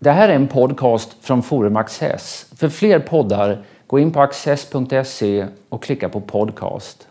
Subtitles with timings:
[0.00, 2.46] Det här är en podcast från Forum Access.
[2.56, 7.08] För fler poddar, gå in på access.se och klicka på podcast.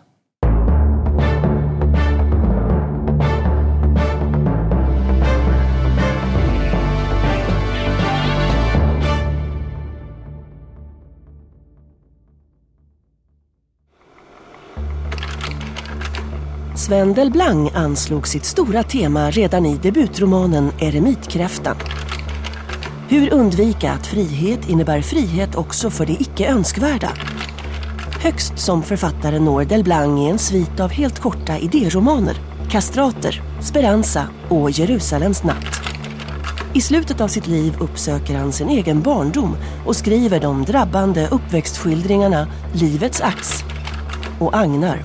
[16.76, 21.76] Sven Delblanc anslog sitt stora tema redan i debutromanen Eremitkräftan.
[23.10, 27.10] Hur undvika att frihet innebär frihet också för det icke önskvärda.
[28.20, 32.36] Högst som författare når Delblanc i en svit av helt korta idéromaner.
[32.70, 35.80] Kastrater, Speranza och Jerusalems natt.
[36.74, 39.56] I slutet av sitt liv uppsöker han sin egen barndom
[39.86, 43.64] och skriver de drabbande uppväxtskildringarna Livets ax
[44.40, 45.02] och Agnar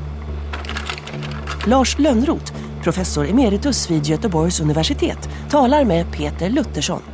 [1.65, 7.12] Lars Lönnroth, professor emeritus vid Göteborgs universitet, talar med Peter Luttersson.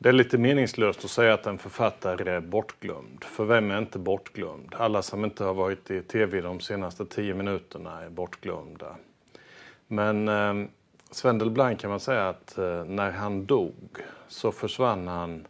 [0.00, 3.24] Det är lite meningslöst att säga att en författare är bortglömd.
[3.24, 4.74] För vem är inte bortglömd?
[4.74, 8.96] Alla som inte har varit i tv de senaste tio minuterna är bortglömda.
[9.86, 10.68] Men eh,
[11.10, 15.46] Sven Delblanc kan man säga att eh, när han dog så försvann han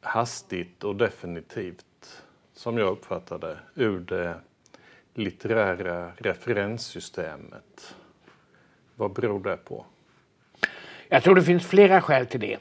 [0.00, 2.22] hastigt och definitivt,
[2.54, 4.40] som jag uppfattade ur det
[5.14, 7.94] litterära referenssystemet.
[8.94, 9.86] Vad beror det på?
[11.08, 12.58] Jag tror det finns flera skäl till det.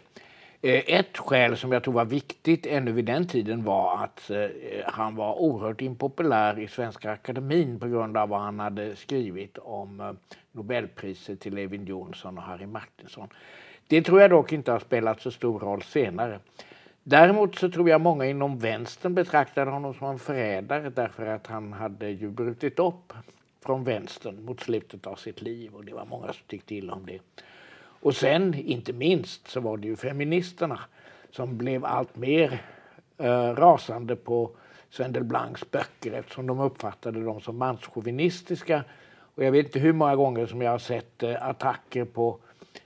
[0.65, 4.47] Eh, ett skäl som jag tror var viktigt ännu vid den tiden var att eh,
[4.85, 9.99] han var oerhört impopulär i Svenska Akademin på grund av vad han hade skrivit om
[9.99, 10.11] eh,
[10.51, 13.27] Nobelpriset till Evin Johnson och Harry Martinson.
[13.87, 16.39] Det tror jag dock inte har spelat så stor roll senare.
[17.03, 21.73] Däremot så tror jag många inom vänstern betraktade honom som en förrädare därför att han
[21.73, 23.13] hade ju brutit upp
[23.65, 27.05] från vänstern mot slutet av sitt liv och det var många som tyckte illa om
[27.05, 27.19] det.
[28.05, 30.79] Och sen, inte minst, så var det ju feministerna
[31.31, 32.61] som blev allt mer
[33.17, 34.51] eh, rasande på
[34.89, 38.83] Sven Delblancs böcker eftersom de uppfattade dem som manschauvinistiska.
[39.35, 42.39] Och jag vet inte hur många gånger som jag har sett eh, attacker på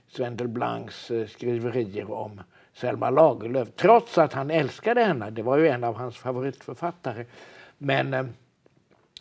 [0.08, 2.40] Sven Delblancs eh, skriverier om
[2.74, 5.30] Selma Lagerlöf, trots att han älskade henne.
[5.30, 7.24] Det var ju en av hans favoritförfattare.
[7.78, 8.26] Men eh,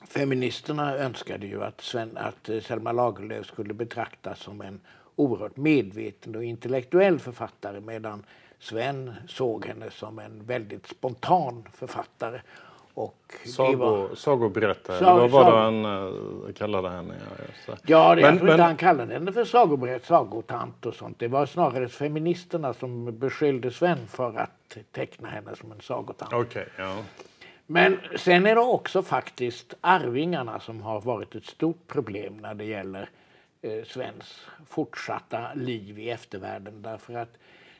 [0.07, 4.79] feministerna önskade ju att, Sven, att eh, Selma Lagerlöf skulle betraktas som en
[5.19, 8.24] oerhört medveten och intellektuell författare medan
[8.59, 12.41] Sven såg henne som en väldigt spontan författare
[12.94, 14.16] och Sago, var...
[14.16, 17.13] Sagoberättare, Sag, vad var det han uh, kallade henne?
[17.66, 18.53] Ja, ja det, men, jag tror men...
[18.53, 21.19] inte han kallade henne för sagoberätt, sagotant och sånt.
[21.19, 26.34] Det var snarare feministerna som beskyllde Sven för att teckna henne som en sagotant.
[26.34, 26.96] Okay, ja.
[27.66, 32.66] Men sen är det också faktiskt arvingarna som har varit ett stort problem när det
[32.66, 33.09] gäller
[33.62, 36.81] eh, Svens fortsatta liv i eftervärlden.
[36.81, 37.38] Därför att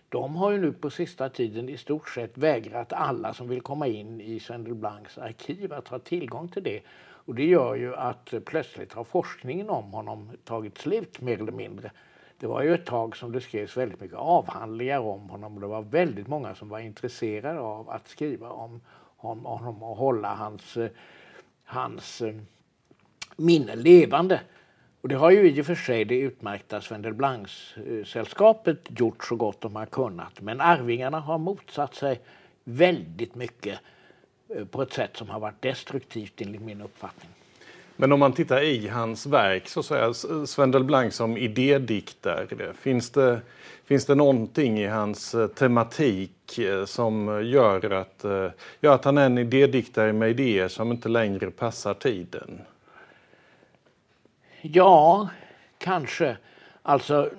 [0.10, 3.88] de har ju nu på sista tiden i stort sett vägrat alla som vill komma
[3.88, 6.82] in i Sven Delblancs arkiv att ha tillgång till det.
[7.00, 11.92] Och det gör ju att plötsligt har forskningen om honom tagit slut mer eller mindre.
[12.40, 15.60] Det var ju ett tag som det skrevs väldigt mycket avhandlingar om honom.
[15.60, 18.82] Det var väldigt många som var intresserade av att skriva om
[19.18, 20.90] honom och hålla hans, eh,
[21.64, 22.36] hans eh,
[23.38, 24.40] minne levande.
[25.02, 29.62] Och det har ju i och för sig det utmärkta Sven Delblanc-sällskapet gjort så gott
[29.62, 30.42] de har kunnat.
[30.42, 32.20] Men Arvingarna har motsatt sig
[32.64, 33.80] väldigt mycket
[34.56, 37.30] eh, på ett sätt som har varit destruktivt enligt min uppfattning.
[37.96, 43.42] Men om man tittar i hans verk, så säger Sven Delblanc som idédiktare, finns det,
[43.86, 48.26] finns det någonting i hans eh, tematik eh, som gör att,
[48.82, 52.62] gör att han är en idédiktare med idéer som inte längre passar tiden?
[54.62, 55.30] Ja,
[55.78, 56.38] kanske.
[56.82, 57.30] Alltså,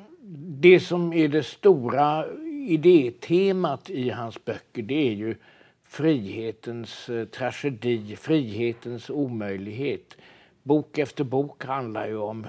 [0.60, 2.26] det som är det stora
[2.68, 5.36] idétemat i hans böcker det är ju
[5.84, 10.16] frihetens eh, tragedi, frihetens omöjlighet.
[10.62, 12.46] Bok efter bok handlar ju om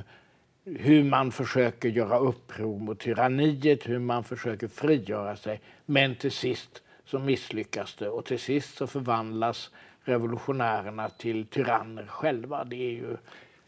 [0.65, 5.61] hur man försöker göra uppror mot tyranniet, hur man försöker frigöra sig.
[5.85, 9.71] Men till sist så misslyckas det och till sist så förvandlas
[10.03, 12.63] revolutionärerna till tyranner själva.
[12.63, 13.17] Det är ju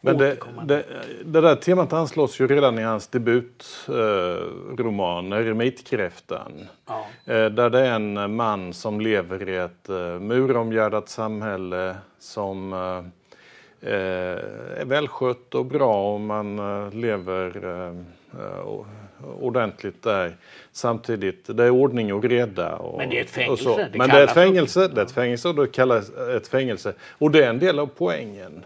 [0.05, 0.83] men det, det,
[1.25, 3.73] det, där temat anslås ju redan i hans debutroman
[5.33, 6.51] eh, Eremitkräftan.
[6.87, 7.05] Ja.
[7.25, 12.97] Eh, där det är en man som lever i ett eh, muromgärdat samhälle som eh,
[13.91, 14.37] eh,
[14.77, 17.93] är välskött och bra och man eh, lever eh,
[19.39, 20.35] ordentligt där.
[20.71, 22.75] Samtidigt, det är ordning och reda.
[22.75, 23.89] Och, Men det är ett fängelse.
[23.91, 26.93] Det Men det är ett fängelse, det är ett fängelse och det kallas ett fängelse.
[27.17, 28.65] Och det är en del av poängen.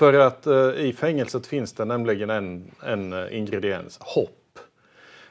[0.00, 4.58] För att eh, i fängelset finns det nämligen en, en eh, ingrediens, hopp.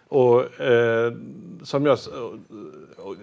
[0.07, 1.13] Och, eh,
[1.63, 1.98] som jag,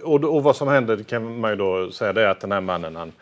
[0.02, 2.60] och, och, vad som händer kan man ju då säga det är att den här
[2.60, 3.12] mannen han,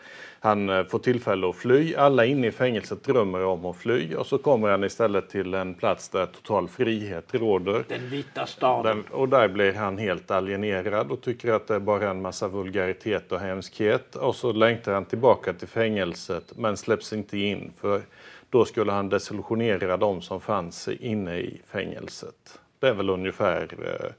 [0.45, 1.95] han eh, får tillfälle att fly.
[1.95, 5.73] Alla inne i fängelset drömmer om att fly och så kommer han istället till en
[5.73, 7.83] plats där total frihet råder.
[7.87, 9.03] Den vita staden.
[9.09, 12.47] Där, och där blir han helt alienerad och tycker att det är bara en massa
[12.47, 14.15] vulgaritet och hemskhet.
[14.15, 18.01] Och så längtar han tillbaka till fängelset men släpps inte in för
[18.49, 22.59] då skulle han desillusionera de som fanns inne i fängelset.
[22.85, 24.11] Det är väl ungefär eh,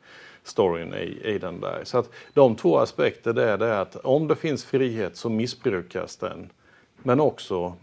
[0.42, 1.80] storyn i, i den där.
[1.84, 6.16] Så att de två aspekter det är det att om det finns frihet så missbrukas
[6.16, 6.50] den.
[6.96, 7.76] Men också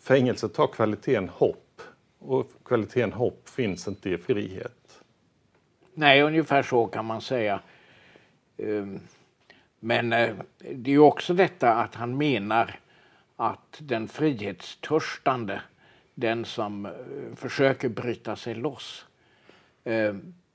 [0.00, 1.82] fängelset har kvaliteten hopp
[2.18, 5.02] och kvaliteten hopp finns inte i frihet.
[5.94, 7.60] Nej, ungefär så kan man säga.
[8.56, 9.00] Ehm,
[9.80, 12.80] men eh, det är ju också detta att han menar
[13.36, 15.62] att den frihetstörstande,
[16.14, 16.92] den som eh,
[17.36, 19.06] försöker bryta sig loss,
[19.84, 20.14] eh,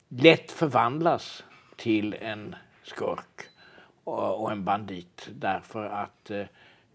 [0.09, 1.44] lätt förvandlas
[1.75, 3.41] till en skurk
[4.03, 6.45] och en bandit därför att eh,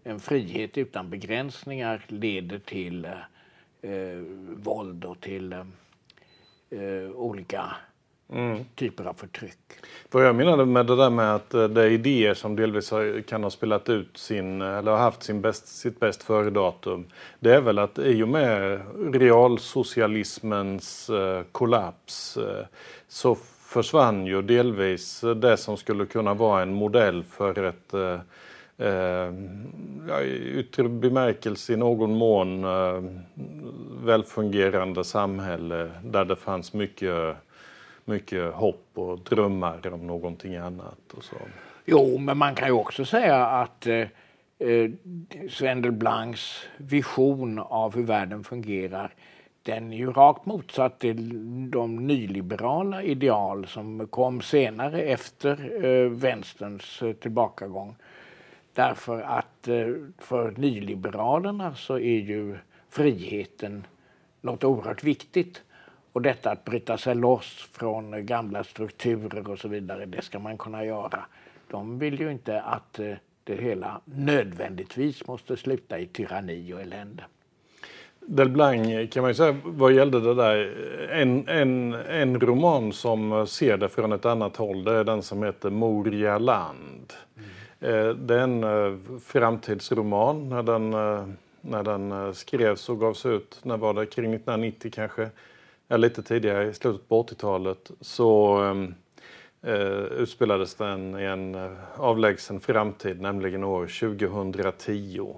[0.03, 3.05] en frihet utan begränsningar leder till
[3.81, 4.17] eh,
[4.55, 7.75] våld och till eh, olika
[8.33, 8.65] mm.
[8.75, 9.57] typer av förtryck.
[10.11, 12.93] Vad jag menade med det där med att det är idéer som delvis
[13.27, 17.05] kan ha spelat ut sin, eller har haft sin bäst, sitt bäst före-datum.
[17.39, 18.81] Det är väl att i och med
[19.13, 21.09] realsocialismens
[21.51, 22.37] kollaps
[23.07, 23.37] så
[23.73, 28.19] försvann ju delvis det som skulle kunna vara en modell för ett eh,
[28.87, 29.33] eh,
[30.57, 33.03] yttre bemärkelse i någon mån eh,
[34.03, 37.35] välfungerande samhälle där det fanns mycket,
[38.05, 41.13] mycket hopp och drömmar om någonting annat.
[41.13, 41.35] Och så.
[41.85, 44.07] Jo, men man kan ju också säga att eh,
[44.59, 44.91] eh
[45.49, 49.13] Sven Delblancs vision av hur världen fungerar
[49.63, 57.01] den är ju rakt motsatt till de nyliberala ideal som kom senare efter eh, vänsterns
[57.01, 57.95] eh, tillbakagång.
[58.73, 62.57] Därför att eh, för nyliberalerna så är ju
[62.89, 63.87] friheten
[64.41, 65.61] något oerhört viktigt.
[66.13, 70.57] Och detta att bryta sig loss från gamla strukturer och så vidare, det ska man
[70.57, 71.25] kunna göra.
[71.71, 72.99] De vill ju inte att
[73.43, 77.23] det hela nödvändigtvis måste sluta i tyranni och elände.
[78.19, 80.75] Del Blanc kan man ju säga vad gällde det där.
[81.11, 85.43] En, en, en roman som ser det från ett annat håll det är den som
[85.43, 87.13] heter Moria land.
[87.81, 88.27] Mm.
[88.27, 90.49] Det är en eh, framtidsroman.
[90.49, 91.27] När den, eh,
[91.61, 94.05] när den skrevs och gavs ut, när var det?
[94.05, 95.29] Kring 1990 kanske?
[95.87, 97.91] Ja, lite tidigare, i slutet på 80-talet.
[98.01, 98.93] Så ehm,
[99.61, 103.87] eh, utspelades den i en eh, avlägsen framtid, nämligen år
[104.17, 105.35] 2010.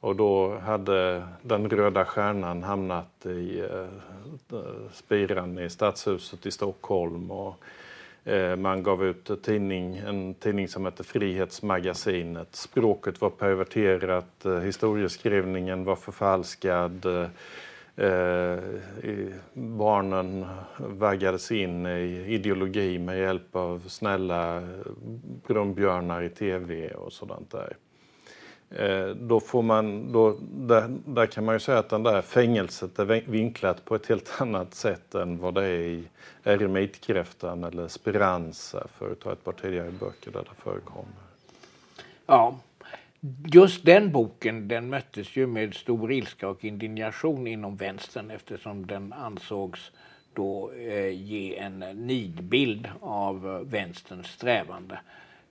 [0.00, 4.58] Och då hade den röda stjärnan hamnat i eh,
[4.92, 7.30] spiran i Stadshuset i Stockholm.
[7.30, 7.54] Och,
[8.24, 12.56] eh, man gav ut tidning, en tidning som hette Frihetsmagasinet.
[12.56, 17.06] Språket var perverterat, eh, historieskrivningen var förfalskad.
[17.06, 17.28] Eh,
[17.96, 18.58] Eh,
[19.54, 20.46] barnen
[20.78, 24.62] vaggades in i ideologi med hjälp av snälla eh,
[25.46, 27.76] brunnbjörnar i tv och sådant där.
[28.70, 32.98] Eh, då får man, då, där, där, kan man ju säga att den där fängelset
[32.98, 36.04] är vinklat på ett helt annat sätt än vad det är i
[36.44, 41.12] Eremitkräftan eller Speranza för att ta ett par tidigare böcker där det förekommer.
[42.26, 42.56] Ja,
[43.52, 49.12] just den boken den möttes ju med stor ilska och indignation inom vänstern eftersom den
[49.12, 49.90] ansågs
[50.34, 55.00] då eh, ge en nidbild av eh, vänsterns strävande.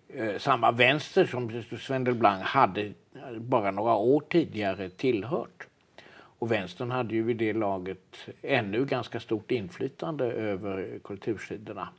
[0.08, 5.68] Eh, samma vänster som Sven Delblanc hade eh, bara några år tidigare tillhört.
[6.12, 11.90] Och vänstern hade ju vid det laget ännu ganska stort inflytande över kultursidorna.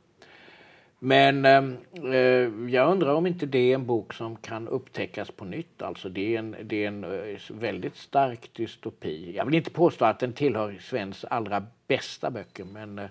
[1.03, 5.45] Men ehm, eh, jag undrar om inte det är en bok som kan upptäckas på
[5.45, 5.81] nytt.
[5.81, 9.35] Alltså det är en, det är en eh, väldigt stark dystopi.
[9.35, 13.09] Jag vill inte påstå att den tillhör Svens allra bästa böcker men eh,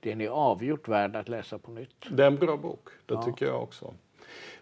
[0.00, 2.06] den är avgjort värd att läsa på nytt.
[2.10, 3.22] Det är en bra bok, det ja.
[3.22, 3.94] tycker jag också.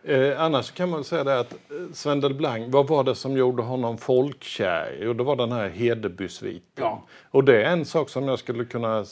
[0.04, 1.58] Eh, annars kan man säga det att eh,
[1.92, 4.98] Sven Delblanc, vad var det som gjorde honom folkkär?
[5.00, 6.62] Jo, det var den här Hedebysviten.
[6.74, 7.02] Ja.
[7.30, 9.04] Och det är en sak som jag skulle kunna eh,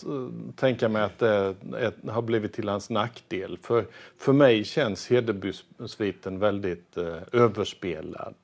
[0.57, 3.59] tänka mig att det är, har blivit till hans nackdel.
[3.63, 3.87] För,
[4.19, 8.35] för mig känns Hedebysviten väldigt eh, överspelad.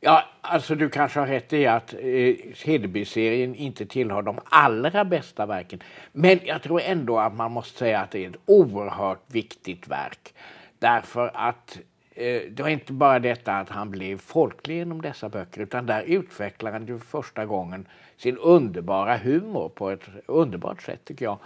[0.00, 5.46] Ja, alltså du kanske har rätt i att eh, Hedeby-serien inte tillhör de allra bästa
[5.46, 5.82] verken.
[6.12, 10.34] Men jag tror ändå att man måste säga att det är ett oerhört viktigt verk.
[10.78, 11.78] Därför att
[12.14, 16.02] eh, det var inte bara detta att han blev folklig genom dessa böcker utan där
[16.02, 21.38] utvecklar han ju första gången sin underbara humor på ett underbart sätt tycker jag.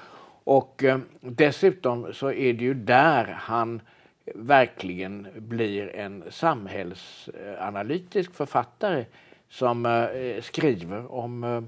[0.44, 3.80] Och eh, dessutom så är det ju där han
[4.34, 9.04] verkligen blir en samhällsanalytisk författare
[9.48, 11.62] som eh, skriver om eh,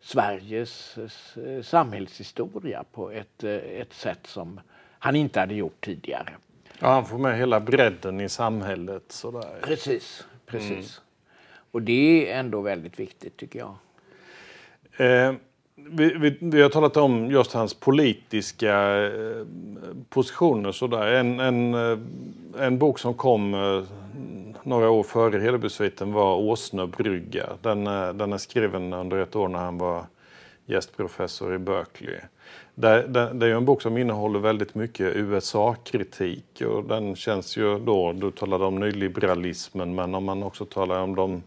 [0.00, 0.98] Sveriges
[1.36, 4.60] eh, samhällshistoria på ett, eh, ett sätt som
[4.98, 6.32] han inte hade gjort tidigare.
[6.78, 9.04] Ja, han får med hela bredden i samhället.
[9.08, 9.58] Sådär.
[9.62, 10.70] Precis, precis.
[10.70, 11.06] Mm.
[11.70, 13.74] Och det är ändå väldigt viktigt tycker jag.
[14.96, 15.34] Eh,
[15.74, 19.46] vi, vi, vi, har talat om just hans politiska eh,
[20.08, 20.72] positioner.
[20.72, 21.06] Sådär.
[21.06, 21.98] En, en, eh,
[22.58, 23.82] en bok som kom eh,
[24.62, 27.46] några år före Hedebysviten var Åsne brygga.
[27.62, 30.04] Den, eh, den är skriven under ett år när han var
[30.66, 32.20] gästprofessor i Berkeley.
[32.74, 37.78] Det, det, det, är en bok som innehåller väldigt mycket USA-kritik och den känns ju
[37.78, 41.42] då, du talade om nyliberalismen, men om man också talar om de,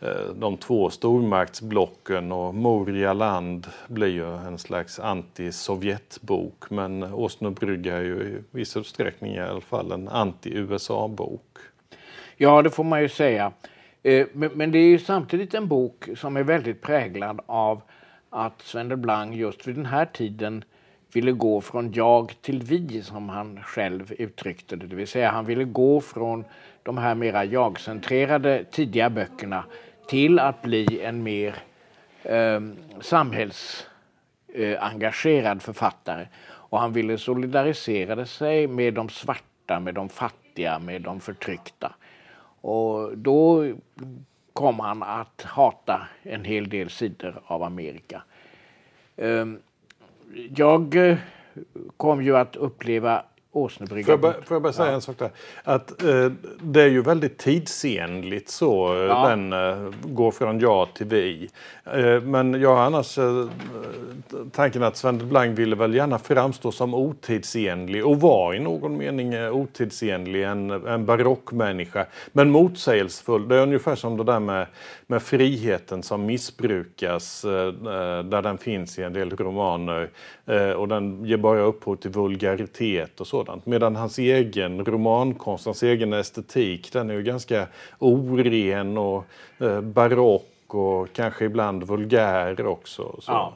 [0.00, 8.02] eh, de två stormaktsblocken och Moria land blir ju en slags anti-Sovjetbok men Åsnebrygga är
[8.02, 11.58] ju i viss utsträckning i alla fall en anti-USA-bok.
[12.36, 13.52] Ja, det får man ju säga.
[14.02, 17.82] Eh, men det är ju samtidigt en bok som är väldigt präglad av
[18.36, 20.64] att Sven Delblanc just vid den här tiden
[21.12, 24.86] ville gå från jag till vi som han själv uttryckte det.
[24.86, 26.44] Det vill säga han ville gå från
[26.82, 29.64] de här mera jag-centrerade tidiga böckerna
[30.08, 31.56] till att bli en mer
[32.22, 32.60] eh,
[33.00, 36.26] samhällsengagerad eh, författare.
[36.46, 41.94] Och han ville solidarisera sig med de svarta, med de fattiga, med de förtryckta.
[42.60, 43.72] Och då
[44.56, 48.22] kom han att hata en hel del sidor av Amerika.
[49.16, 49.58] Ehm,
[50.56, 51.18] jag eh,
[51.96, 53.22] kom ju att uppleva
[53.56, 54.20] Åsnebryggan.
[54.20, 54.94] Får får jag bara säga ja.
[54.94, 55.30] en sak där?
[55.64, 59.28] Att eh, det är ju väldigt tidsenligt så eh, ja.
[59.28, 61.50] den eh, går från ja till vi.
[61.84, 63.46] Eh, men jag har annars eh,
[64.52, 69.34] tanken att Sven Blank ville väl gärna framstå som otidsenlig och var i någon mening
[69.34, 72.06] eh, otidsenlig, en, en barockmänniska.
[72.32, 73.48] Men motsägelsefull.
[73.48, 74.66] Det är ungefär som det där med,
[75.06, 80.10] med friheten som missbrukas där den finns i en del romaner.
[80.76, 83.66] Och den ger bara upphov till vulgaritet och så sådant.
[83.66, 87.66] Medan hans egen romankonst, hans egen estetik, den är ju ganska
[87.98, 89.24] oren och
[89.58, 93.16] eh, barock och kanske ibland vulgär också.
[93.20, 93.32] Så.
[93.32, 93.52] Ja.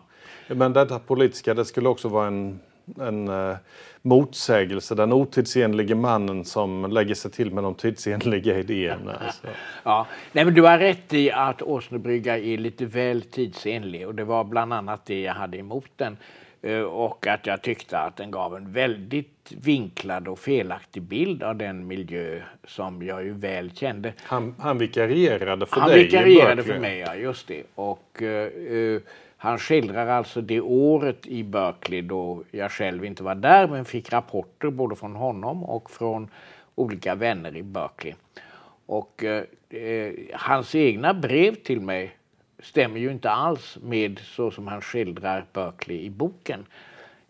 [0.48, 2.60] Men detta politiska, det skulle också vara en,
[3.00, 3.56] en uh,
[4.02, 4.94] motsägelse.
[4.94, 9.16] Den otidsenlige mannen som lägger sig till med de tidsenliga idéerna.
[9.26, 9.46] Alltså.
[9.82, 14.24] Ja, Nej, men du har rätt i att Åsnebrygga är lite väl tidsenlig och det
[14.24, 16.16] var bland annat det jag hade emot den.
[16.62, 21.56] Eh, och att jag tyckte att den gav en väldigt vinklad och felaktig bild av
[21.56, 24.12] den miljö som jag ju väl kände.
[24.22, 25.98] Han, han vikarierade för han dig?
[25.98, 27.62] Han vikarierade för mig, ja just det.
[27.74, 29.00] Och uh,
[29.42, 34.12] han skildrar alltså det året i Berkeley då jag själv inte var där men fick
[34.12, 36.28] rapporter både från honom och från
[36.74, 38.14] olika vänner i Berkeley.
[38.86, 42.16] Och eh, eh, hans egna brev till mig
[42.58, 46.66] stämmer ju inte alls med så som han skildrar Berkeley i boken.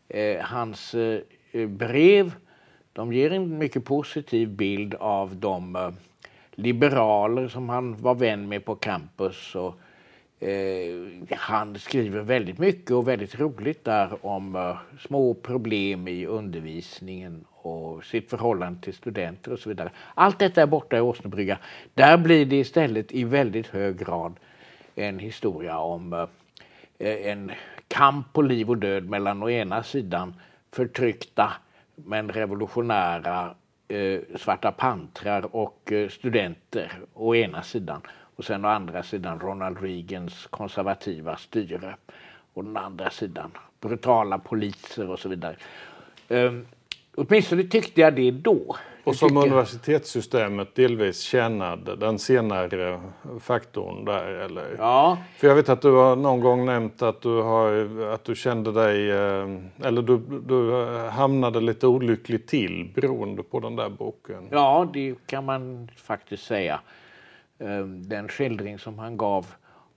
[0.09, 2.33] Eh, hans eh, brev
[2.93, 5.91] de ger en mycket positiv bild av de eh,
[6.53, 9.55] liberaler som han var vän med på campus.
[9.55, 9.75] Och, eh,
[10.43, 17.45] Eh, han skriver väldigt mycket och väldigt roligt där om eh, små problem i undervisningen
[17.51, 19.91] och sitt förhållande till studenter och så vidare.
[20.15, 21.59] Allt detta är borta i Åsnebrygga.
[21.95, 24.35] Där blir det istället i väldigt hög grad
[24.95, 26.29] en historia om eh,
[26.99, 27.53] en
[27.89, 30.35] kamp på liv och död mellan å ena sidan
[30.73, 31.53] förtryckta
[31.95, 33.55] men revolutionära
[33.89, 38.01] eh, svarta pantrar och eh, studenter å ena sidan
[38.41, 41.97] och sen å andra sidan Ronald Reagans konservativa styre
[42.55, 45.57] och den andra sidan brutala poliser och så vidare.
[46.29, 46.67] Um,
[47.17, 48.77] åtminstone tyckte jag det då.
[49.05, 49.43] Och som tycker...
[49.43, 53.01] universitetssystemet delvis tjänade den senare
[53.41, 54.77] faktorn där eller?
[54.79, 55.19] Ja.
[55.37, 58.73] För jag vet att du har någon gång nämnt att du, har, att du kände
[58.73, 59.49] dig, eh,
[59.87, 64.49] eller du, du hamnade lite olyckligt till beroende på den där boken.
[64.51, 66.81] Ja, det kan man faktiskt säga.
[67.61, 69.47] Eh, den skildring som han gav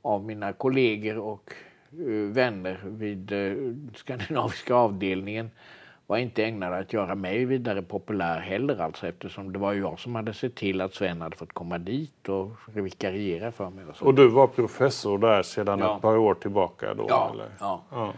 [0.01, 1.53] av mina kollegor och
[1.91, 3.33] eh, vänner vid
[3.95, 5.49] skandinaviska avdelningen
[6.07, 10.15] var inte ägnad att göra mig vidare populär heller alltså eftersom det var jag som
[10.15, 13.85] hade sett till att Sven hade fått komma dit och vikariera för mig.
[13.85, 14.05] Och, så.
[14.05, 15.95] och du var professor där sedan ja.
[15.95, 17.05] ett par år tillbaka då?
[17.09, 17.29] Ja.
[17.33, 17.47] Eller?
[17.59, 17.83] ja.
[17.91, 18.13] ja.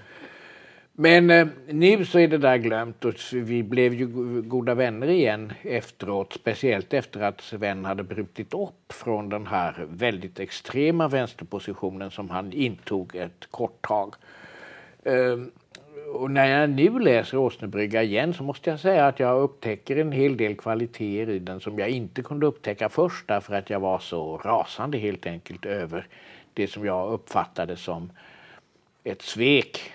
[0.98, 4.08] Men eh, nu så är det där glömt och vi blev ju
[4.42, 6.34] goda vänner igen efteråt.
[6.34, 12.54] Speciellt efter att Sven hade brutit upp från den här väldigt extrema vänsterpositionen som han
[12.54, 14.16] intog ett kort tag.
[15.04, 15.38] Eh,
[16.14, 20.12] och när jag nu läser Åsnebrygga igen så måste jag säga att jag upptäcker en
[20.12, 24.00] hel del kvaliteter i den som jag inte kunde upptäcka först därför att jag var
[24.00, 26.08] så rasande helt enkelt över
[26.54, 28.12] det som jag uppfattade som
[29.04, 29.92] ett svek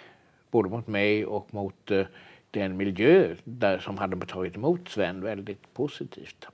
[0.50, 2.04] både mot mig och mot uh,
[2.50, 6.46] den miljö där, som hade tagit emot Sven väldigt positivt.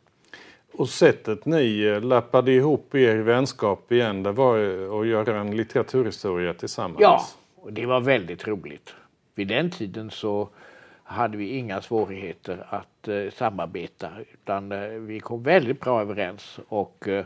[0.73, 4.59] Och sättet ni eh, lappade ihop er vänskap igen, det var
[5.01, 7.01] att göra en litteraturhistoria tillsammans?
[7.01, 7.21] Ja,
[7.57, 8.95] och det var väldigt roligt.
[9.35, 10.49] Vid den tiden så
[11.03, 17.09] hade vi inga svårigheter att eh, samarbeta utan eh, vi kom väldigt bra överens och
[17.09, 17.25] eh,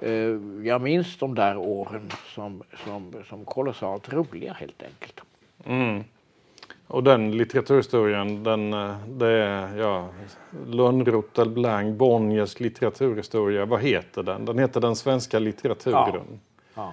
[0.00, 5.20] eh jag minns de där åren som, som, som kolossalt roliga helt enkelt.
[5.66, 6.04] Mm.
[6.86, 10.08] Och den litteraturhistorien, den, eh, det är ja,
[10.66, 13.64] Lönnroth, Blanc, Bonniers litteraturhistoria.
[13.64, 14.44] Vad heter den?
[14.44, 16.40] Den heter Den svenska litteraturen.
[16.74, 16.92] Ja.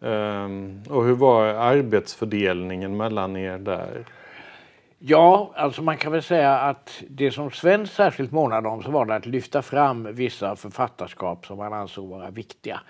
[0.00, 0.44] Ja.
[0.44, 4.04] Um, och hur var arbetsfördelningen mellan er där?
[4.98, 9.04] Ja, alltså man kan väl säga att det som Sven särskilt månade om så var
[9.04, 12.80] det att lyfta fram vissa författarskap som han ansåg vara viktiga.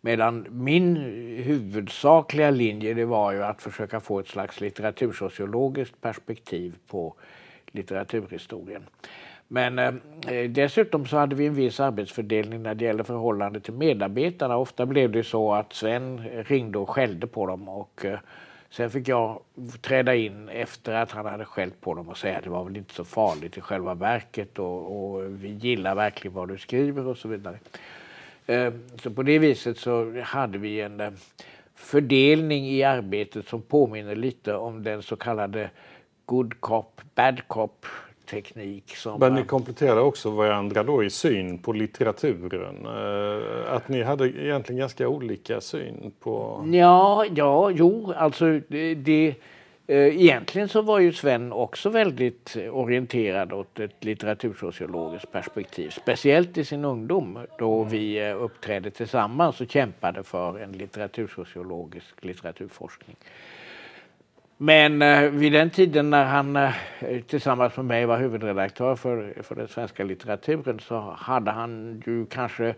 [0.00, 0.96] Medan min
[1.44, 7.14] huvudsakliga linje det var ju att försöka få ett slags litteratursociologiskt perspektiv på
[7.66, 8.82] litteraturhistorien.
[9.48, 9.94] Men eh,
[10.48, 14.56] dessutom så hade vi en viss arbetsfördelning när det gäller förhållande till medarbetarna.
[14.56, 18.18] Ofta blev det så att Sven ringde och skällde på dem och eh,
[18.70, 19.40] sen fick jag
[19.80, 22.76] träda in efter att han hade skällt på dem och säga att det var väl
[22.76, 27.18] inte så farligt i själva verket och, och vi gillar verkligen vad du skriver och
[27.18, 27.58] så vidare.
[28.46, 31.10] Eh, så på det viset så hade vi en eh,
[31.74, 35.70] fördelning i arbetet som påminner lite om den så kallade
[36.26, 37.86] good cop, bad cop
[38.30, 38.96] teknik.
[38.96, 42.86] Som Men ni kompletterar också varandra då i syn på litteraturen.
[42.86, 46.64] Eh, att ni hade egentligen ganska olika syn på...
[46.72, 49.34] Ja, ja jo, alltså det, det Eh,
[49.94, 55.90] egentligen så var ju Sven också väldigt orienterad åt ett litteratursociologiskt perspektiv.
[55.90, 63.16] Speciellt i sin ungdom då vi eh, uppträdde tillsammans och kämpade för en litteratursociologisk litteraturforskning.
[64.62, 66.72] Men eh, vid den tiden när han eh,
[67.26, 72.74] tillsammans med mig var huvudredaktör för, för den svenska litteraturen så hade han ju kanske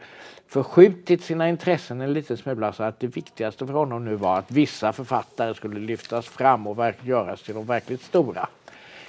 [0.49, 4.51] förskjutit sina intressen en liten smula så att det viktigaste för honom nu var att
[4.51, 8.49] vissa författare skulle lyftas fram och göras till de verkligt stora.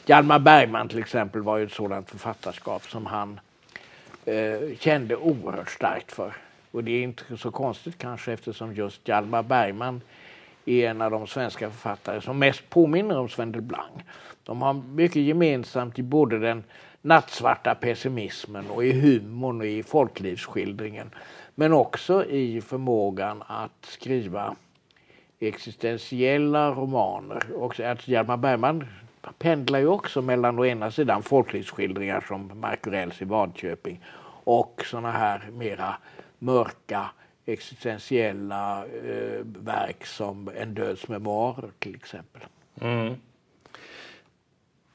[0.06, 3.40] Hjalmar Bergman till exempel var ju ett sådant författarskap som han
[4.26, 6.34] eh, kände oerhört starkt för.
[6.72, 10.02] Och det är inte så konstigt kanske eftersom just Hjalmar Bergman
[10.66, 13.92] är en av de svenska författare som mest påminner om Sven Delblanc.
[14.44, 16.64] De har mycket gemensamt i både den
[17.02, 21.12] nattsvarta pessimismen och i humorn och i folklivsskildringen.
[21.56, 24.56] Men också i förmågan att skriva
[25.40, 27.44] existentiella romaner.
[27.56, 28.88] Och att Hjalmar Bergman
[29.38, 34.06] pendlar ju också mellan å ena sidan folklivsskildringar som Markurells i Vadköping
[34.44, 35.96] och såna här mera
[36.40, 37.10] mörka
[37.46, 42.42] existentiella eh, verk som En döds memoarer till exempel.
[42.82, 43.16] Mm.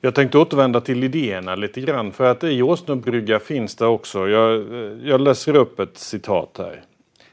[0.01, 4.55] Jag tänkte återvända till idéerna lite grann för att i Åsnebrygga finns det också, jag,
[4.55, 6.83] eh, jag läser upp ett citat här.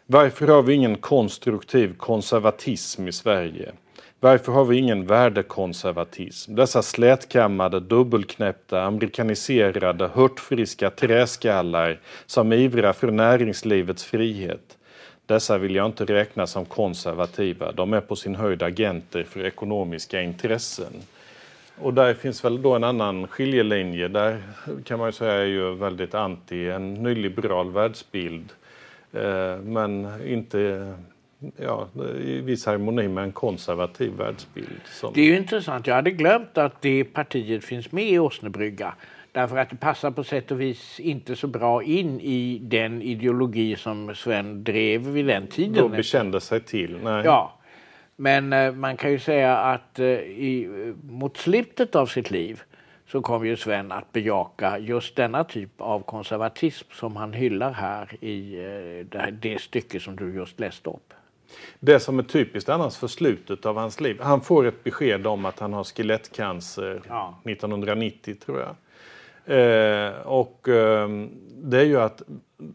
[0.05, 3.71] Varför har vi ingen konstruktiv konservatism i Sverige?
[4.19, 6.55] Varför har vi ingen värdekonservatism?
[6.55, 14.77] Dessa slätkammade, dubbelknäppta, amerikaniserade, hurtfriska träskallar som ivrar för näringslivets frihet.
[15.25, 17.71] Dessa vill jag inte räkna som konservativa.
[17.71, 20.93] De är på sin höjd agenter för ekonomiska intressen.
[21.77, 24.07] Och där finns väl då en annan skiljelinje.
[24.07, 24.43] Där
[24.83, 28.53] kan man ju säga är ju väldigt anti en nyliberal världsbild.
[29.13, 30.93] Eh, men inte
[31.57, 31.87] ja,
[32.23, 34.81] i viss harmoni med en konservativ världsbild.
[34.91, 35.13] Som...
[35.13, 35.87] Det är ju intressant.
[35.87, 38.93] Jag hade glömt att det partiet finns med i Åsnebrygga.
[39.35, 43.75] Därför att det passar på sätt och vis inte så bra in i den ideologi
[43.75, 45.73] som Sven drev vid den tiden.
[45.73, 46.97] Då bekände sig till.
[47.03, 47.25] Nej.
[47.25, 47.59] Ja.
[48.15, 52.61] Men eh, man kan ju säga att eh, i, mot slutet av sitt liv
[53.07, 58.23] så kom ju Sven att bejaka just denna typ av konservatism som han hyllar här
[58.23, 61.13] i eh, det, det stycke som du just läste upp.
[61.79, 64.19] Det som är typiskt annars för slutet av hans liv.
[64.21, 67.39] Han får ett besked om att han har skelettcancer ja.
[67.43, 68.75] 1990 tror jag.
[69.45, 71.09] Eh, och eh,
[71.63, 72.21] det är ju att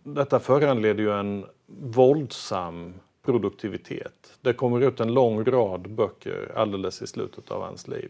[0.02, 4.38] detta föranleder ju en våldsam produktivitet.
[4.40, 8.08] Det kommer ut en lång rad böcker alldeles i slutet av hans liv.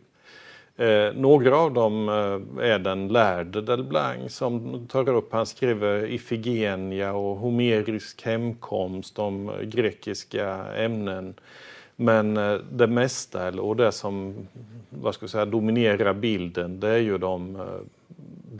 [0.76, 7.12] Eh, några av dem eh, är den lärde Delblanc som tar upp, han skriver Ifigenia
[7.12, 10.46] och homerisk hemkomst om eh, grekiska
[10.76, 11.34] ämnen.
[11.96, 14.34] Men eh, det mesta och det som
[14.88, 17.62] vad ska jag säga, dominerar bilden det är ju de eh,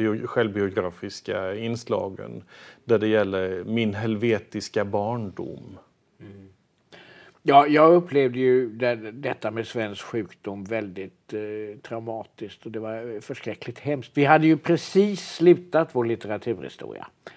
[0.00, 2.44] bio, självbiografiska inslagen
[2.84, 5.78] där det gäller min helvetiska barndom.
[6.20, 6.48] Mm.
[7.42, 13.20] Ja, jag upplevde ju det, detta med svensk sjukdom väldigt eh, traumatiskt och det var
[13.20, 14.12] förskräckligt hemskt.
[14.14, 17.06] Vi hade ju precis slutat vår litteraturhistoria.
[17.26, 17.32] Eh,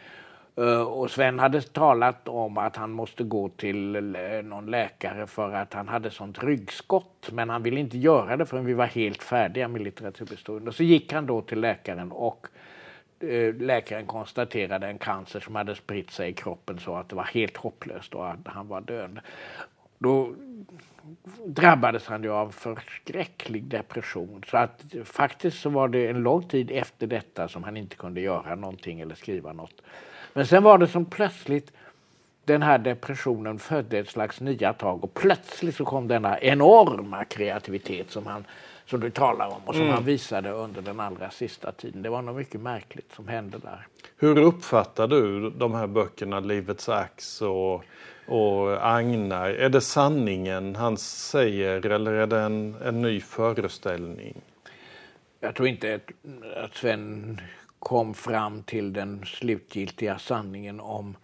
[0.56, 5.54] Eh, och Sven hade talat om att han måste gå till eh, någon läkare för
[5.54, 7.30] att han hade sånt ryggskott.
[7.32, 10.68] Men han ville inte göra det förrän vi var helt färdiga med litteraturhistorien.
[10.68, 12.48] Och så gick han då till läkaren och
[13.20, 17.24] eh, läkaren konstaterade en cancer som hade spritt sig i kroppen så att det var
[17.24, 19.22] helt hopplöst och att han var döende.
[19.98, 20.34] Då
[21.46, 24.44] drabbades han ju av förskräcklig depression.
[24.48, 28.22] Så att faktiskt så var det en lång tid efter detta som han inte kunde
[28.22, 29.82] göra någonting eller skriva något.
[30.34, 31.72] Men sen var det som plötsligt
[32.46, 38.12] den här depressionen födde ett slags nya tag och plötsligt så kom denna enorma kreativitet
[38.12, 38.46] som, han,
[38.86, 39.94] som du talar om och som mm.
[39.94, 42.02] han visade under den allra sista tiden.
[42.02, 43.88] Det var något mycket märkligt som hände där.
[44.18, 47.84] Hur uppfattar du de här böckerna, Livets ax och,
[48.28, 49.50] och Agnar?
[49.50, 54.42] Är det sanningen han säger eller är det en, en ny föreställning?
[55.40, 56.12] Jag tror inte att,
[56.64, 57.40] att Sven
[57.84, 61.18] kom fram till den slutgiltiga sanningen om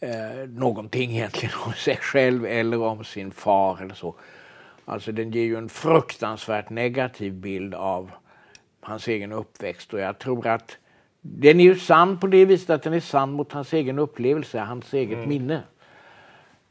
[0.00, 4.14] eh, någonting egentligen om sig själv eller om sin far eller så.
[4.84, 8.10] Alltså den ger ju en fruktansvärt negativ bild av
[8.80, 10.76] hans egen uppväxt och jag tror att
[11.20, 14.58] den är ju sann på det viset att den är sann mot hans egen upplevelse,
[14.58, 15.28] hans eget mm.
[15.28, 15.62] minne.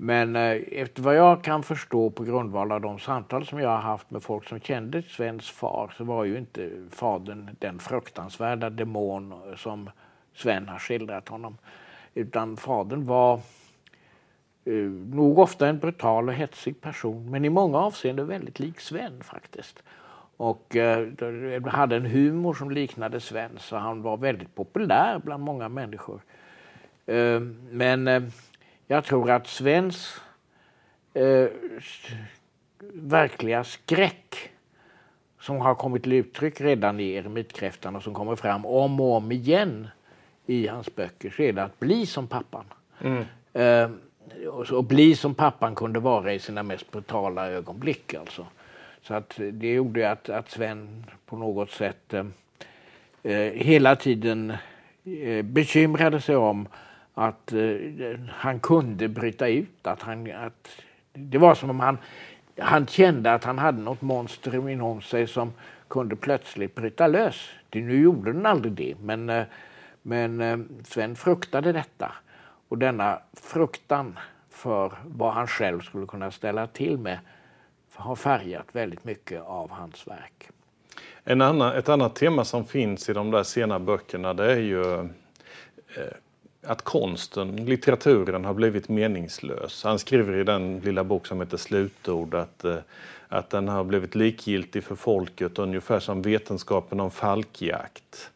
[0.02, 3.82] Men eh, efter vad jag kan förstå på grundval av de samtal som jag har
[3.82, 9.32] haft med folk som kände Svens far så var ju inte fadern den fruktansvärda demon
[9.32, 9.90] eh, som
[10.34, 11.58] Sven har skildrat honom.
[12.14, 13.34] Utan fadern var
[14.66, 14.74] eh,
[15.14, 19.84] nog ofta en brutal och hetsig person men i många avseenden väldigt lik Sven faktiskt.
[20.38, 25.70] Och eh, hade en humor som liknade Sven så han var väldigt populär bland många
[25.70, 26.22] människor.
[27.06, 27.40] Eh,
[27.72, 28.24] men eh,
[28.92, 30.22] jag tror att Svens
[31.14, 31.48] eh,
[32.94, 34.52] verkliga skräck
[35.40, 39.32] som har kommit till uttryck redan i Eremitkräftan och som kommer fram om och om
[39.32, 39.88] igen
[40.46, 42.66] i hans böcker så är det att bli som pappan.
[43.02, 43.26] Mm.
[43.54, 43.90] Eh,
[44.74, 48.14] och, bli som pappan kunde vara i sina mest brutala ögonblick.
[48.14, 48.46] Alltså.
[49.02, 52.26] Så att det gjorde att, att Sven på något sätt eh,
[53.24, 54.54] eh hela tiden
[55.04, 56.68] eh, bekymrade sig om
[57.14, 59.88] att eh, han kunde bryta ut.
[59.88, 60.70] Att han, att,
[61.14, 61.98] det var som om han,
[62.58, 65.54] han kände att han hade något monster inom sig som
[65.88, 67.50] kunde plötsligt bryta lös.
[67.70, 69.46] Det, nu gjorde den aldrig det, men, eh,
[70.02, 72.12] men eh, Sven fruktade detta.
[72.68, 74.20] Och denna fruktan
[74.50, 77.20] för vad han själv skulle kunna ställa till med
[78.00, 80.50] har färgat väldigt mycket av hans verk.
[81.24, 85.00] En annan, ett annat tema som finns i de där sena böckerna det är ju
[85.00, 86.14] eh,
[86.64, 89.84] att konsten, litteraturen har blivit meningslös.
[89.84, 92.78] Han skriver i den lilla bok som heter Slutord att, eh,
[93.28, 98.32] att den har blivit likgiltig för folket ungefär som vetenskapen om falkjakt.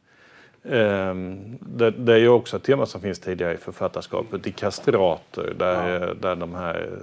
[0.64, 5.54] Ehm, det, det är ju också ett tema som finns tidigare i författarskapet, i kastrater,
[5.58, 6.14] där, ja.
[6.14, 7.00] där de här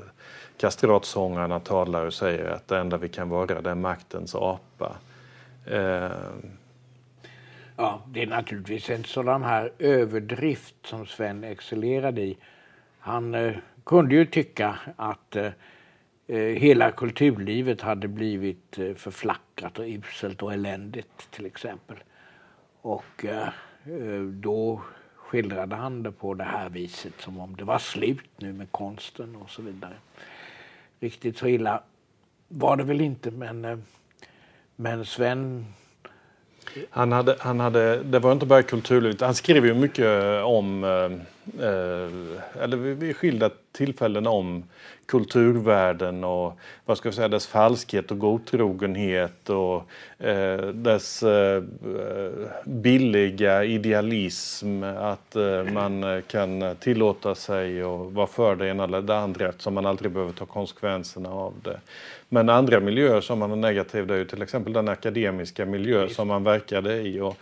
[0.57, 4.97] kastratsångarna talar och säger att det enda vi kan vara det är maktens apa.
[7.81, 12.39] Ja, det är naturligtvis en sådan här överdrift som Sven excellerade i.
[12.99, 15.53] Han eh, kunde ju tycka att eh,
[16.27, 21.97] eh, hela kulturlivet hade blivit eh, förflackat och uselt och eländigt till exempel.
[22.83, 23.49] Och eh,
[23.85, 24.83] eh, då
[25.17, 29.37] skildrade han det på det här viset som om det var slut nu med konsten
[29.37, 29.95] och så vidare.
[31.01, 31.83] Riktigt så illa
[32.49, 33.79] var det väl inte men, eh,
[34.77, 35.67] men Sven
[36.91, 40.91] han hade, han hade, det var inte bara kulturlivet, han skrev ju mycket om, eh,
[41.67, 44.65] eh eller vid skilda tillfällen om
[45.07, 49.83] kulturvärlden och vad ska jag säga, dess falskhet och godtrogenhet och
[50.27, 51.63] eh, dess eh,
[52.65, 54.83] billiga idealism.
[54.83, 59.75] Att eh, man kan tillåta sig att vara för det ena eller det andra eftersom
[59.75, 61.81] man aldrig behöver ta konsekvenserna av det.
[62.33, 66.09] Men andra miljöer som man är negativ det är ju till exempel den akademiska miljö
[66.09, 67.21] som man verkade i.
[67.21, 67.37] Och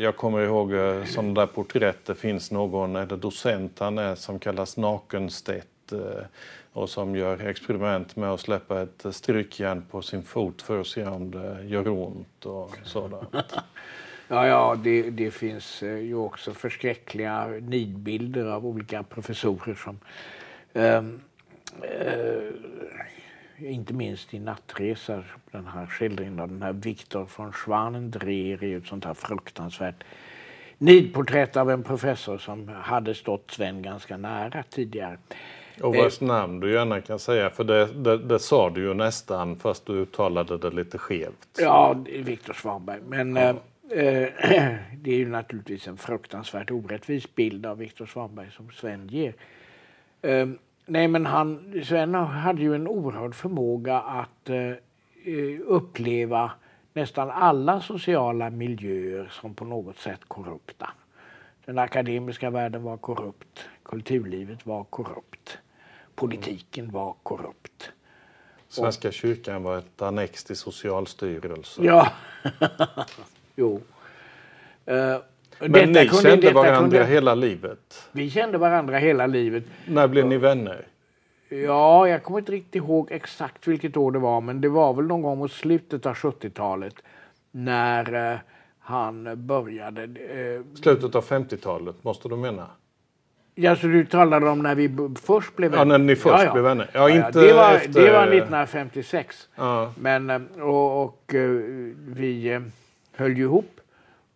[0.00, 4.14] jag kommer ihåg eh, sådana där porträtt, det finns någon, är det docent han är,
[4.14, 5.57] som kallas Nakenstedt eh,
[5.92, 6.24] Eh,
[6.72, 11.04] och som gör experiment med att släppa ett strykjärn på sin fot för att se
[11.04, 13.34] om det gör ont och sådant.
[14.30, 20.00] Ja, ja det, det, finns eh, ju också förskräckliga nidbilder av olika professorer som
[20.72, 21.04] eh,
[21.82, 22.52] eh,
[23.58, 28.78] inte minst i Nattresor, den här skildringen av den här Viktor von Schwanendreher är ju
[28.78, 30.04] ett sånt här fruktansvärt
[30.78, 35.18] nidporträtt av en professor som hade stått Sven ganska nära tidigare.
[35.82, 39.56] Och vars namn du gärna kan säga, för det, det, det, sa du ju nästan
[39.56, 41.48] fast du uttalade det lite skevt.
[41.58, 43.00] Ja, Viktor Svanberg.
[43.08, 43.48] Men ja.
[43.96, 44.28] eh,
[44.96, 49.34] det är ju naturligtvis en fruktansvärt orättvis bild av Viktor Svanberg som Sven ger.
[50.22, 50.48] Eh,
[50.86, 54.72] nej, men han, Sven hade ju en oerhörd förmåga att eh,
[55.66, 56.50] uppleva
[56.92, 60.90] nästan alla sociala miljöer som på något sätt korrupta.
[61.64, 65.58] Den akademiska världen var korrupt, kulturlivet var korrupt,
[66.18, 67.90] politiken var korrupt.
[68.68, 71.84] Svenska kyrkan var ett annex till Socialstyrelsen.
[71.84, 72.12] Ja,
[73.56, 73.74] jo.
[74.90, 75.16] Uh,
[75.58, 77.06] Men ni kunde, kände varandra kunde...
[77.06, 78.08] hela livet?
[78.12, 79.64] Vi kände varandra hela livet.
[79.86, 80.86] När blev ni vänner?
[81.48, 85.06] Ja, jag kommer inte riktigt ihåg exakt vilket år det var, men det var väl
[85.06, 86.94] någon gång mot slutet av 70-talet
[87.50, 88.38] när eh,
[88.78, 90.02] han började.
[90.02, 92.66] Eh, slutet av 50-talet måste du mena?
[93.60, 94.90] Ja, så du talade om när vi
[95.22, 95.84] först blev vänner?
[95.84, 96.52] Ja, när ni först ja, ja.
[96.52, 96.90] blev vänner.
[96.92, 98.02] Ja, inte det, var, efter...
[98.02, 99.48] det var 1956.
[99.54, 99.92] Ja.
[99.98, 101.50] Men, eh, och, och eh,
[102.06, 102.60] vi eh,
[103.16, 103.80] höll ju ihop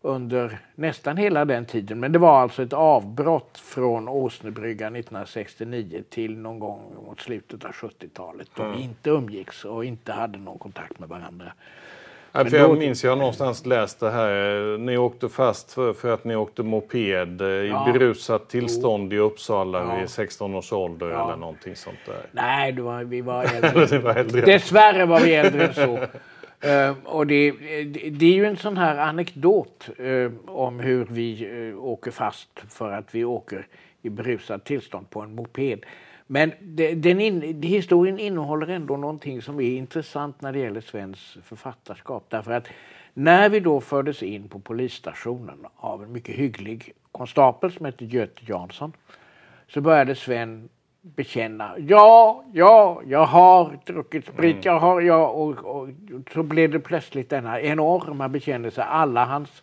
[0.03, 2.01] under nästan hela den tiden.
[2.01, 7.71] Men det var alltså ett avbrott från Åsnebryggan 1969 till någon gång mot slutet av
[7.71, 8.77] 70-talet då mm.
[8.77, 11.53] vi inte umgicks och inte hade någon kontakt med varandra.
[12.33, 14.79] Ja, för jag minns, jag någonstans läst det här.
[14.79, 17.93] Ni åkte fast för, för att ni åkte moped eh, i ja.
[17.93, 20.01] berusat tillstånd i Uppsala ja.
[20.01, 21.25] vid 16 års ålder ja.
[21.25, 22.27] eller någonting sånt där.
[22.33, 23.99] Nej, var, vi var äldre.
[23.99, 24.41] var äldre.
[24.41, 25.99] Dessvärre var vi äldre än så.
[26.67, 27.51] Uh, och det,
[28.11, 32.93] det, är ju en sån här anekdot uh, om hur vi uh, åker fast för
[32.93, 33.67] att vi åker
[34.03, 35.85] i berusat tillstånd på en moped.
[36.33, 36.53] Men
[36.95, 42.25] den in, historien innehåller ändå någonting som är intressant när det gäller Svens författarskap.
[42.29, 42.69] Därför att
[43.15, 48.43] när vi då fördes in på polisstationen av en mycket hygglig konstapel som hette Göte
[48.47, 48.93] Jansson
[49.69, 50.69] så började Sven
[51.03, 51.75] bekänna.
[51.79, 54.55] Ja, ja, jag har druckit sprit.
[54.55, 54.63] Mm.
[54.65, 55.89] Jag har, ja, och, och,
[56.33, 58.83] så blev det plötsligt denna enorma bekännelse.
[58.83, 59.63] Alla hans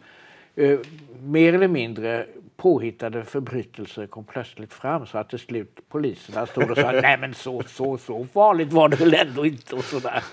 [0.56, 0.80] eh,
[1.24, 6.78] mer eller mindre påhittade förbrytelser kom plötsligt fram så att till slut poliserna stod och
[6.78, 10.24] sa nej men så, så, så farligt var det väl ändå inte och sådär.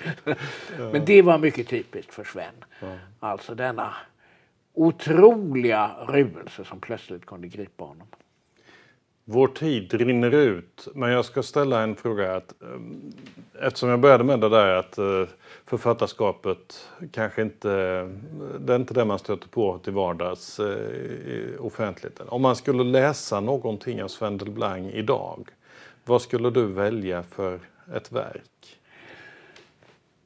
[0.93, 2.55] Men det var mycket typiskt för Sven.
[3.21, 3.95] Alltså denna
[4.75, 8.07] otroliga ruelse som plötsligt kunde gripa honom.
[9.29, 12.37] Vår tid rinner ut, men jag ska ställa en fråga.
[12.37, 15.25] Att, eh, eftersom jag började med det där att eh,
[15.65, 17.69] författarskapet kanske inte,
[18.59, 22.29] det är inte det man stöter på till vardags eh, i offentligheten.
[22.29, 25.49] Om man skulle läsa någonting av Sven Delblanc idag,
[26.05, 27.61] vad skulle du välja för
[27.95, 28.79] ett verk?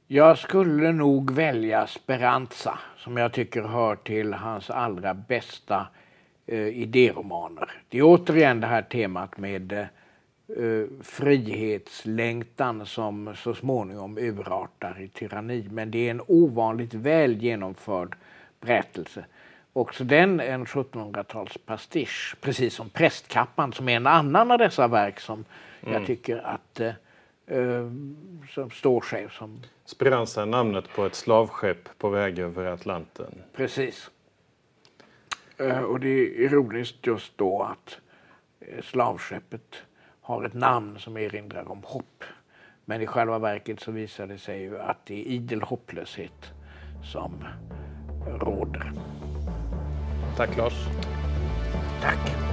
[0.07, 5.87] Jag skulle nog välja Speranza som jag tycker hör till hans allra bästa
[6.51, 7.71] eh, idéromaner.
[7.89, 9.87] Det är återigen det här temat med eh,
[11.03, 15.69] frihetslängtan som så småningom urartar i tyranni.
[15.71, 18.17] Men det är en ovanligt väl genomförd
[18.61, 19.25] berättelse.
[19.73, 25.45] Också den en 1700-talspastisch, precis som Prästkappan som är en annan av dessa verk som
[25.83, 25.95] mm.
[25.95, 26.93] jag tycker att eh,
[27.47, 27.91] eh,
[28.55, 29.29] som står sig.
[29.31, 29.63] Som...
[29.85, 33.43] Speranza namnet på ett slavskepp på väg över Atlanten.
[33.57, 34.11] Precis.
[35.61, 37.99] Eh, och det är ironiskt just då att
[38.61, 39.83] eh, slavskeppet
[40.21, 42.25] har ett namn som erinrar om hopp.
[42.85, 46.53] Men i själva verket så visar det sig ju att det är idel hopplöshet
[47.13, 47.45] som
[48.27, 48.93] råder.
[50.37, 50.87] Tack Lars.
[52.03, 52.50] Tack.